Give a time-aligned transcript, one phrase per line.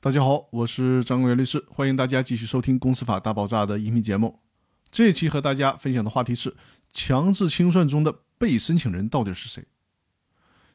[0.00, 4.38] 大家好，我是张国元律师，欢迎大家继续收听《公司法大爆炸》的音频节目。
[4.92, 6.54] 这期和大家分享的话题是：
[6.92, 9.66] 强制清算中的被申请人到底是谁？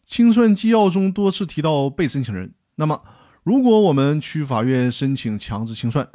[0.05, 3.01] 清算纪要中多次提到被申请人，那么
[3.43, 6.05] 如果我们去法院申请强制清算，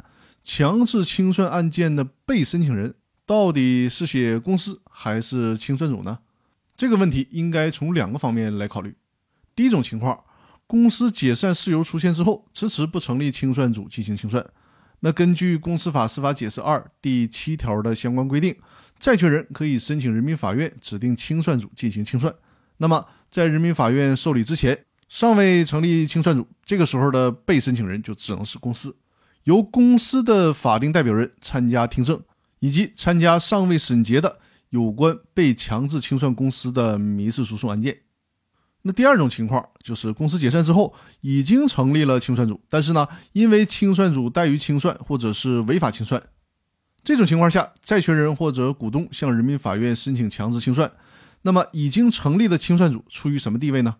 [0.43, 2.93] 强制清算案件的被申请人
[3.25, 6.19] 到底是写公司还是清算组呢？
[6.77, 8.95] 这个问题应该从两个方面来考虑。
[9.55, 10.25] 第一种情况。
[10.69, 14.45] 公司解散事由出现之后，迟迟不成立清算组进行清算，
[14.99, 18.55] 那根据《公司法司法解释二》第七条的相关规定，
[18.99, 22.31] 债权人可以申请人民法院指定清算组进行清算。
[22.77, 28.95] 那么，在人民法院受理之前，尚未成立清算组，这个时候的被申请人就只能是公司，
[29.45, 32.21] 由公司的法定代表人参加听证，
[32.59, 34.37] 以及参加尚未审结的
[34.69, 37.97] 有关被强制清算公司的民事诉讼案件。
[38.83, 46.21] 那第二种情况就是公司解散之后已经成立了清算组，但是呢，因为清算组怠于清算或者是违法清算，
[47.03, 50.89] 这种情况下，债权人或者股东向人民法院申请强制清算，
[51.41, 53.97] 那么已经成立的清算组处于什么地位呢？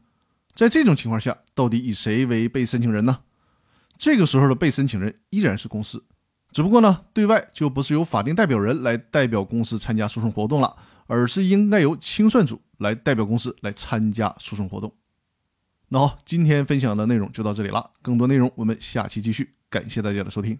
[0.56, 3.20] 在这种情况下，到底以谁为被申请人呢？
[3.98, 6.02] 这个时候的被申请人依然是公司，
[6.54, 10.74] 只不过呢，对外就不是由法定代表人来代表公司参加诉讼活动了，
[11.06, 12.62] 而是应该由清算组。
[12.80, 14.94] 来代表公司来参加诉讼活动。
[15.90, 19.56] 那好，今天分享的内容就到这里了，更多内容我们下期继续。
[19.70, 20.60] 感谢大家的收听。